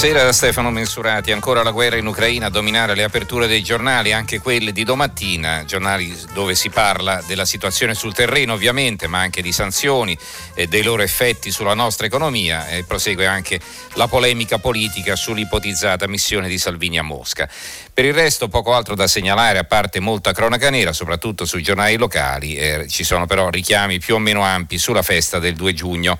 [0.00, 1.30] Buonasera da Stefano Mensurati.
[1.30, 5.66] Ancora la guerra in Ucraina a dominare le aperture dei giornali, anche quelle di domattina,
[5.66, 10.16] giornali dove si parla della situazione sul terreno ovviamente, ma anche di sanzioni
[10.54, 13.60] e dei loro effetti sulla nostra economia e prosegue anche
[13.96, 17.46] la polemica politica sull'ipotizzata missione di Salvini a Mosca.
[17.92, 21.98] Per il resto poco altro da segnalare, a parte molta cronaca nera, soprattutto sui giornali
[21.98, 26.16] locali, eh, ci sono però richiami più o meno ampi sulla festa del 2 giugno.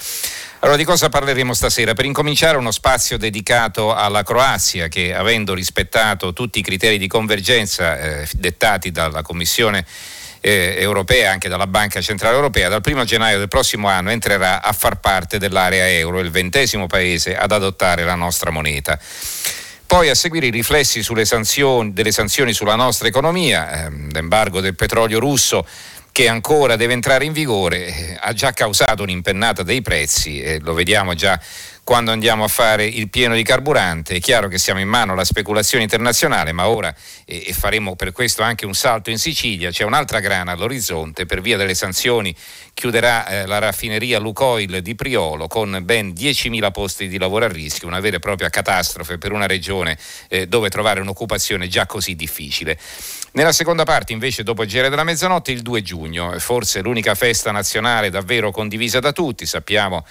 [0.62, 1.94] Allora di cosa parleremo stasera?
[1.94, 7.98] Per incominciare uno spazio dedicato alla Croazia che avendo rispettato tutti i criteri di convergenza
[7.98, 9.86] eh, dettati dalla Commissione
[10.40, 14.72] eh, europea, anche dalla Banca Centrale Europea, dal 1 gennaio del prossimo anno entrerà a
[14.72, 18.98] far parte dell'area euro, il ventesimo paese ad adottare la nostra moneta.
[19.86, 25.18] Poi a seguire i riflessi sanzioni, delle sanzioni sulla nostra economia, ehm, l'embargo del petrolio
[25.20, 25.66] russo
[26.12, 30.74] che ancora deve entrare in vigore, eh, ha già causato un'impennata dei prezzi, eh, lo
[30.74, 31.40] vediamo già
[31.90, 34.14] quando andiamo a fare il pieno di carburante.
[34.14, 38.42] È chiaro che siamo in mano alla speculazione internazionale, ma ora, e, faremo per questo
[38.42, 42.32] anche un salto in Sicilia, c'è un'altra grana all'orizzonte per via delle sanzioni
[42.74, 47.88] chiuderà eh, la raffineria Lucoil di Priolo con ben 10.000 posti di lavoro a rischio,
[47.88, 52.78] una vera e propria catastrofe per una regione eh, dove trovare un'occupazione già così difficile.
[53.32, 57.50] Nella seconda parte, invece, dopo il giro della mezzanotte, il 2 giugno, forse l'unica festa
[57.50, 60.04] nazionale davvero condivisa da tutti, sappiamo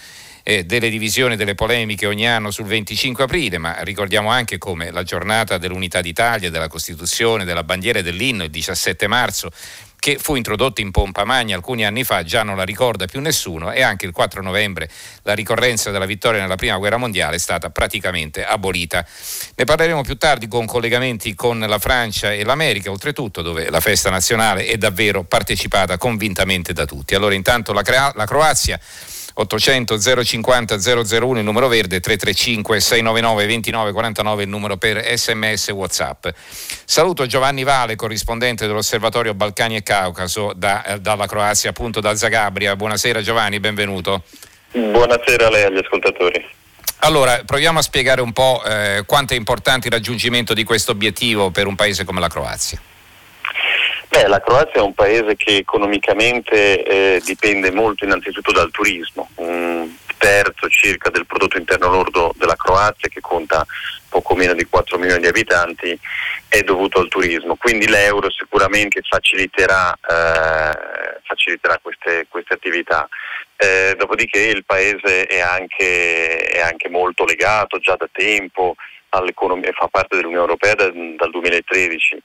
[0.49, 5.03] eh, delle divisioni, delle polemiche ogni anno sul 25 aprile, ma ricordiamo anche come la
[5.03, 9.51] giornata dell'unità d'Italia, della Costituzione, della bandiera e dell'inno, il 17 marzo,
[9.99, 13.71] che fu introdotta in pompa magna alcuni anni fa, già non la ricorda più nessuno
[13.71, 14.89] e anche il 4 novembre
[15.21, 19.05] la ricorrenza della vittoria nella prima guerra mondiale è stata praticamente abolita.
[19.55, 24.09] Ne parleremo più tardi con collegamenti con la Francia e l'America, oltretutto dove la festa
[24.09, 27.13] nazionale è davvero partecipata convintamente da tutti.
[27.13, 28.79] Allora intanto la, Crea- la Croazia
[29.39, 36.27] 800 050 001 il numero verde 335 699 2949 il numero per sms whatsapp.
[36.83, 42.75] Saluto Giovanni Vale corrispondente dell'osservatorio Balcani e Caucaso da, eh, dalla Croazia appunto da Zagabria.
[42.75, 44.23] Buonasera Giovanni benvenuto.
[44.71, 46.45] Buonasera a lei agli ascoltatori.
[47.01, 51.49] Allora, proviamo a spiegare un po' eh, quanto è importante il raggiungimento di questo obiettivo
[51.49, 52.77] per un paese come la Croazia.
[54.09, 59.87] Beh, la Croazia è un paese che economicamente eh, dipende molto innanzitutto dal turismo, un
[60.17, 63.63] terzo circa del prodotto interno lordo della Croazia che conta
[64.09, 65.97] poco meno di 4 milioni di abitanti
[66.47, 73.07] è dovuto al turismo, quindi l'euro sicuramente faciliterà, eh, faciliterà queste, queste, attività.
[73.55, 78.73] Eh, dopodiché il paese è anche, è anche, molto legato già da tempo
[79.09, 82.23] all'economia, fa parte dell'Unione Europea da, dal 2013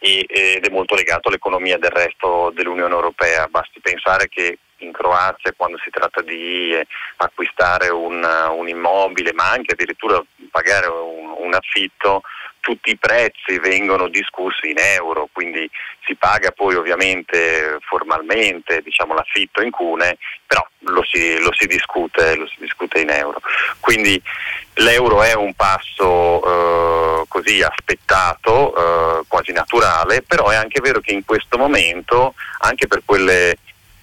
[0.00, 3.46] ed è molto legato all'economia del resto dell'Unione Europea.
[3.48, 6.74] Basti pensare che in Croazia quando si tratta di
[7.16, 12.22] acquistare un, un immobile ma anche addirittura pagare un, un affitto
[12.60, 15.68] tutti i prezzi vengono discussi in euro, quindi
[16.04, 22.34] si paga poi ovviamente formalmente diciamo, l'affitto in cune, però lo si, lo si, discute,
[22.36, 23.40] lo si discute, in euro.
[23.80, 24.20] Quindi
[24.74, 28.74] l'euro è un passo eh, così aspettato,
[29.20, 33.56] eh, quasi naturale, però è anche vero che in questo momento, anche per quelle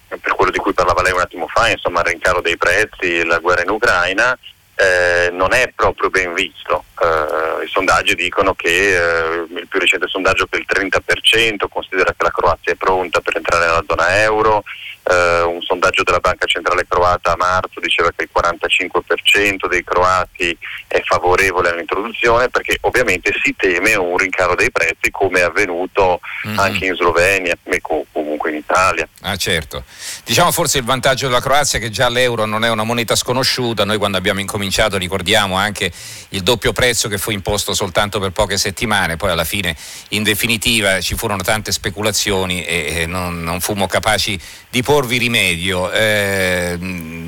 [0.08, 3.38] per quello di cui parlava lei un attimo fa, insomma il rincaro dei prezzi, la
[3.40, 4.36] guerra in Ucraina,
[4.74, 6.84] eh, non è proprio ben visto.
[7.00, 12.24] Eh, I sondaggi dicono che eh, il più recente sondaggio che il 30% considera che
[12.24, 14.62] la Croazia è pronta per entrare nella zona euro,
[15.08, 20.56] eh, un sondaggio della Banca Centrale Croata a marzo diceva che il 45% dei croati
[20.86, 26.58] è favorevole all'introduzione perché ovviamente si teme un rincaro dei prezzi come è avvenuto mm-hmm.
[26.58, 29.08] anche in Slovenia e comunque in Italia.
[29.22, 29.84] Ah certo.
[30.24, 33.84] Diciamo forse il vantaggio della Croazia è che già l'euro non è una moneta sconosciuta,
[33.84, 35.90] noi quando abbiamo incominciato ricordiamo anche
[36.30, 39.74] il doppio prezzo che fu imposto soltanto per poche settimane, poi alla fine
[40.10, 44.38] in definitiva ci furono tante speculazioni e non, non fummo capaci
[44.70, 45.92] di porvi rimedio.
[45.92, 46.76] Eh,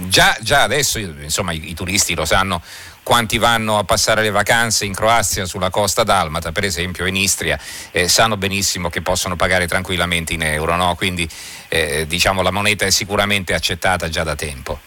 [0.09, 2.61] già, già, adesso insomma, i, i, turisti lo sanno
[3.05, 7.59] quanti vanno a passare le vacanze in Croazia sulla costa dalmata, per esempio in Istria,
[7.93, 10.97] eh, sanno benissimo che possono pagare tranquillamente in euro, no?
[10.97, 11.29] quindi
[11.69, 14.81] eh, diciamo, la moneta è sicuramente accettata già da tempo.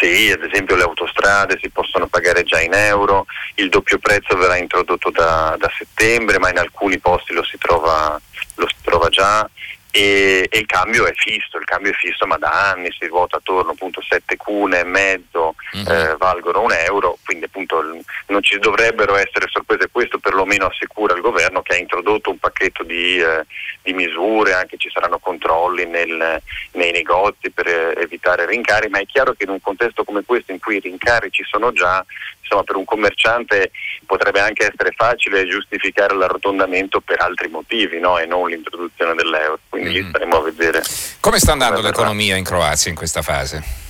[0.00, 3.26] Sì, ad esempio le autostrade si possono pagare già in euro,
[3.56, 8.18] il doppio prezzo verrà introdotto da, da settembre, ma in alcuni posti lo si trova,
[8.54, 9.48] lo si trova già
[9.94, 13.36] e, e, il cambio è fisso, il cambio è fisso ma da anni si ruota
[13.36, 15.92] attorno appunto 7 cune e mezzo uh-huh.
[15.92, 17.82] eh, valgono un euro, quindi appunto
[18.28, 22.82] non ci dovrebbero essere sorprese, questo perlomeno assicura il governo che ha introdotto un pacchetto
[22.84, 23.44] di, eh,
[23.82, 26.40] di misure, anche ci saranno controlli nel,
[26.72, 30.52] nei negozi per eh, evitare rincari, ma è chiaro che in un contesto come questo
[30.52, 32.02] in cui i rincari ci sono già,
[32.52, 33.70] insomma per un commerciante
[34.06, 38.18] potrebbe anche essere facile giustificare l'arrotondamento per altri motivi no?
[38.18, 39.58] e non l'introduzione dell'euro.
[39.68, 39.92] Quindi mm.
[39.92, 40.82] lì staremo a vedere.
[41.20, 43.80] Come sta andando come l'economia in Croazia in questa fase?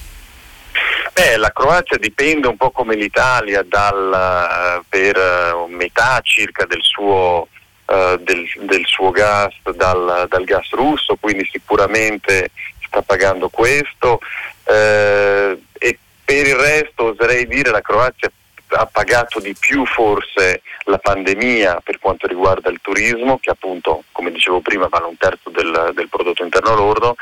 [1.12, 5.16] Beh, la Croazia dipende un po' come l'Italia dal, eh, per
[5.54, 7.48] uh, metà circa del suo,
[7.84, 12.50] uh, del, del suo gas dal, dal, gas russo, quindi sicuramente
[12.86, 14.20] sta pagando questo.
[14.64, 18.30] Uh, e per il resto oserei dire la Croazia
[18.72, 24.30] ha pagato di più forse la pandemia per quanto riguarda il turismo, che appunto, come
[24.30, 27.16] dicevo prima, vale un terzo del, del prodotto interno lordo,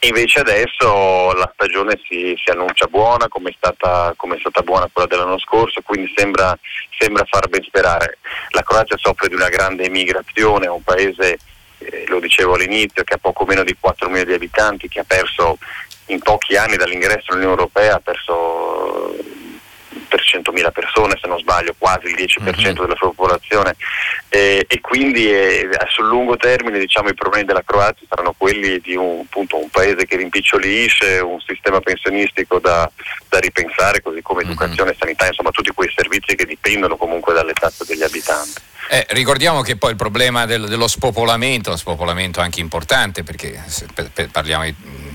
[0.00, 5.38] invece adesso la stagione si, si annuncia buona, come è, stata, stata, buona quella dell'anno
[5.38, 6.56] scorso, quindi sembra,
[6.98, 8.18] sembra far ben sperare.
[8.50, 11.38] La Croazia soffre di una grande emigrazione, è un paese,
[11.78, 15.04] eh, lo dicevo all'inizio, che ha poco meno di 4 milioni di abitanti, che ha
[15.06, 15.58] perso
[16.06, 18.61] in pochi anni dall'ingresso nell'Unione Europea, ha perso
[20.12, 22.82] per 100.000 persone se non sbaglio, quasi il 10% uh-huh.
[22.82, 23.76] della sua popolazione
[24.28, 28.94] e, e quindi eh, sul lungo termine diciamo, i problemi della Croazia saranno quelli di
[28.94, 32.90] un, appunto, un paese che rimpicciolisce, un sistema pensionistico da,
[33.30, 34.48] da ripensare così come uh-huh.
[34.48, 38.70] educazione e sanità, insomma tutti quei servizi che dipendono comunque dalle tasse degli abitanti.
[38.92, 43.58] Eh, ricordiamo che poi il problema del, dello spopolamento, lo spopolamento anche importante perché
[43.94, 44.64] per, per, parliamo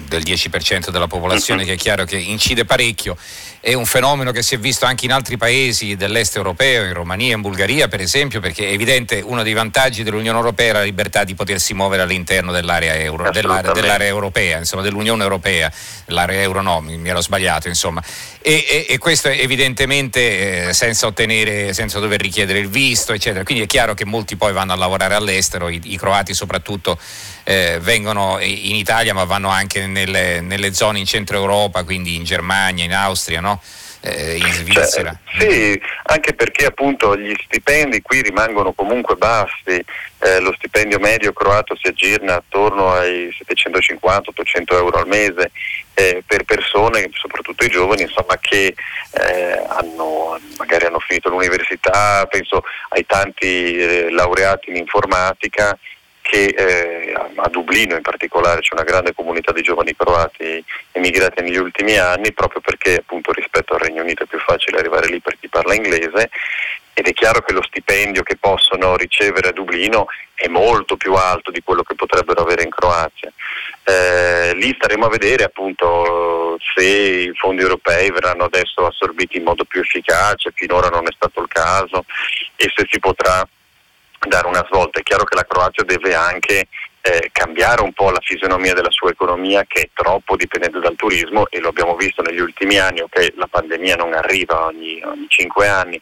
[0.07, 3.15] del 10% della popolazione che è chiaro che incide parecchio,
[3.59, 7.35] è un fenomeno che si è visto anche in altri paesi dell'est europeo, in Romania,
[7.35, 11.23] in Bulgaria per esempio, perché è evidente uno dei vantaggi dell'Unione Europea è la libertà
[11.23, 15.71] di potersi muovere all'interno dell'area euro, dell'area, dell'area europea, insomma dell'Unione Europea,
[16.06, 18.01] l'area euro no, mi, ero sbagliato insomma.
[18.41, 23.44] E, e, e questo evidentemente eh, senza ottenere, senza dover richiedere il visto, eccetera.
[23.44, 26.98] Quindi chiaro che molti poi vanno a lavorare all'estero, i, i croati soprattutto
[27.44, 32.24] eh, vengono in Italia ma vanno anche nelle, nelle, zone in centro Europa, quindi in
[32.24, 33.62] Germania, in Austria, no?
[34.07, 35.18] Eh, in Svizzera.
[35.25, 39.83] Cioè, sì, anche perché appunto gli stipendi qui rimangono comunque bassi,
[40.19, 45.51] eh, lo stipendio medio croato si aggirna attorno ai 750-800 euro al mese
[45.94, 48.74] eh, per persone, soprattutto i giovani, insomma, che
[49.12, 55.77] eh, hanno, magari hanno finito l'università, penso ai tanti eh, laureati in informatica
[56.27, 61.56] che eh, a Dublino in particolare c'è una grande comunità di giovani croati emigrati negli
[61.56, 65.38] ultimi anni proprio perché appunto rispetto al Regno Unito è più facile arrivare lì per
[65.39, 66.29] chi parla inglese
[66.94, 71.50] ed è chiaro che lo stipendio che possono ricevere a Dublino è molto più alto
[71.50, 73.31] di quello che potrebbero avere in Croazia.
[73.83, 79.63] Eh, lì staremo a vedere appunto se i fondi europei verranno adesso assorbiti in modo
[79.63, 82.03] più efficace, finora non è stato il caso
[82.56, 83.47] e se si potrà
[84.28, 85.00] dare una svolta.
[85.00, 86.68] È chiaro che la Croazia deve anche
[87.08, 91.48] eh, cambiare un po' la fisionomia della sua economia che è troppo dipendente dal turismo
[91.50, 96.02] e lo abbiamo visto negli ultimi anni, ok la pandemia non arriva ogni, 5 anni,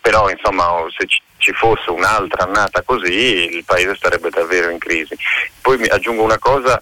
[0.00, 5.16] però insomma se ci, fosse un'altra annata così il paese sarebbe davvero in crisi.
[5.60, 6.80] Poi mi aggiungo una cosa,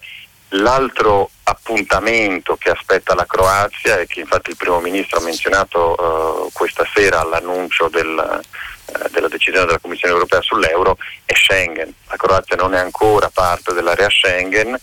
[0.51, 6.53] l'altro appuntamento che aspetta la Croazia e che infatti il primo ministro ha menzionato uh,
[6.53, 8.43] questa sera all'annuncio del,
[8.87, 11.93] uh, della decisione della Commissione europea sull'euro è Schengen.
[12.09, 14.79] La Croazia non è ancora parte dell'area Schengen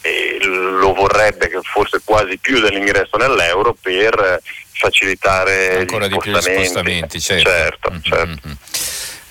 [0.00, 4.40] e lo vorrebbe forse quasi più dell'ingresso nell'euro per
[4.72, 6.18] facilitare ancora gli spostamenti.
[6.18, 7.20] di più gli spostamenti.
[7.20, 7.90] Certo, certo.
[7.90, 8.02] Mm-hmm.
[8.02, 8.48] certo.
[8.48, 8.56] Mm-hmm.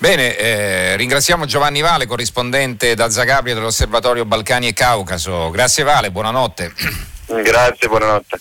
[0.02, 5.52] Bene, eh, ringraziamo Giovanni Vale, corrispondente da Zagabria dell'Osservatorio Balcani e Caucaso.
[5.52, 6.74] Grazie Vale, buonanotte.
[7.28, 8.40] Grazie, buonanotte.